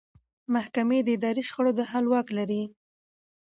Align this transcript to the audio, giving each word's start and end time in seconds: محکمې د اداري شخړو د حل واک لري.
محکمې 0.53 0.99
د 1.03 1.07
اداري 1.17 1.43
شخړو 1.49 1.71
د 1.75 1.81
حل 1.91 2.05
واک 2.11 2.27
لري. 2.37 2.63